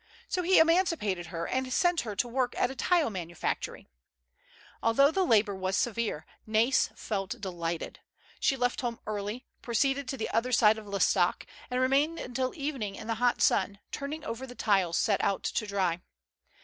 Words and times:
So 0.27 0.41
he 0.41 0.57
emancipated 0.57 1.27
her, 1.27 1.47
and 1.47 1.71
sent 1.71 2.01
her 2.01 2.15
to 2.15 2.27
work 2.27 2.55
at 2.57 2.71
a 2.71 2.75
tile 2.75 3.11
manu 3.11 3.35
factory. 3.35 3.87
Although 4.81 5.11
the 5.11 5.23
labor 5.23 5.53
was 5.53 5.77
severe, 5.77 6.25
Nais 6.47 6.89
felt 6.95 7.39
delighted. 7.39 7.99
She 8.39 8.57
left 8.57 8.81
home 8.81 8.99
early, 9.05 9.45
proceeded 9.61 10.07
to 10.07 10.17
the 10.17 10.31
other 10.31 10.51
side 10.53 10.79
of 10.79 10.87
L'Estaque, 10.87 11.45
and 11.69 11.79
remained 11.79 12.17
until 12.19 12.55
evening 12.55 12.95
in 12.95 13.05
the 13.05 13.21
hot 13.21 13.43
sun, 13.43 13.77
turning 13.91 14.23
over 14.25 14.47
the 14.47 14.55
tiles 14.55 14.97
set 14.97 15.23
out 15.23 15.43
to 15.43 15.67
dry. 15.67 16.01